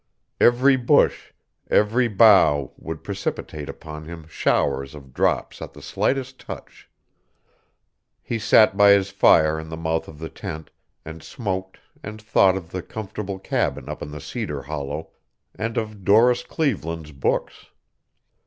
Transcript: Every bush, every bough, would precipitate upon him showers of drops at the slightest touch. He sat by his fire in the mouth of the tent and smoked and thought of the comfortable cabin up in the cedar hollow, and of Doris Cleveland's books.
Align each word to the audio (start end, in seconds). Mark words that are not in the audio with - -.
Every 0.39 0.77
bush, 0.77 1.31
every 1.69 2.07
bough, 2.07 2.71
would 2.75 3.03
precipitate 3.03 3.69
upon 3.69 4.05
him 4.05 4.25
showers 4.27 4.95
of 4.95 5.13
drops 5.13 5.61
at 5.61 5.73
the 5.73 5.81
slightest 5.83 6.39
touch. 6.39 6.89
He 8.23 8.39
sat 8.39 8.75
by 8.75 8.93
his 8.93 9.11
fire 9.11 9.59
in 9.59 9.69
the 9.69 9.77
mouth 9.77 10.07
of 10.07 10.17
the 10.17 10.29
tent 10.29 10.71
and 11.05 11.21
smoked 11.21 11.77
and 12.01 12.19
thought 12.19 12.57
of 12.57 12.71
the 12.71 12.81
comfortable 12.81 13.37
cabin 13.37 13.87
up 13.87 14.01
in 14.01 14.09
the 14.09 14.19
cedar 14.19 14.63
hollow, 14.63 15.09
and 15.53 15.77
of 15.77 16.03
Doris 16.03 16.41
Cleveland's 16.41 17.11
books. 17.11 17.67